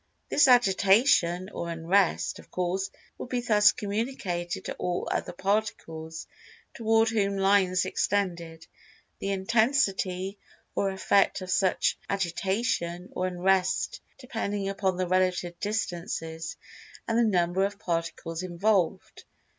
This 0.29 0.47
Agitation, 0.47 1.51
or 1.53 1.69
Unrest, 1.69 2.39
of 2.39 2.49
course, 2.49 2.89
would 3.19 3.29
be 3.29 3.39
thus 3.39 3.71
communicated 3.71 4.65
to 4.65 4.73
all 4.79 5.07
other 5.11 5.31
Particles 5.31 6.25
toward 6.73 7.09
whom 7.09 7.37
lines 7.37 7.85
extended, 7.85 8.65
the 9.19 9.29
intensity 9.29 10.39
or 10.73 10.89
effect 10.89 11.41
of 11.41 11.51
such 11.51 11.99
Agitation 12.09 13.09
or 13.11 13.27
Unrest 13.27 14.01
depending 14.17 14.69
upon 14.69 14.97
the 14.97 15.07
relative 15.07 15.59
distances, 15.59 16.57
and 17.07 17.15
the 17.15 17.23
number 17.23 17.63
of 17.63 17.77
Particles 17.77 18.41
involved. 18.41 19.23